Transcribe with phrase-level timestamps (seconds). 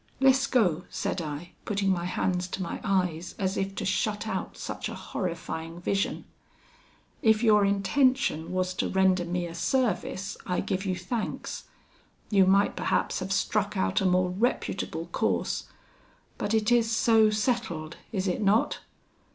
[0.19, 4.89] 'Lescaut,' said I, putting my hands to my eyes as if to shut out such
[4.89, 6.25] a horrifying vision,
[7.21, 11.65] 'if your intention was to render me a service, I give you thanks.
[12.31, 15.65] You might perhaps have struck out a more reputable course,
[16.39, 18.79] but it is so settled, is it not?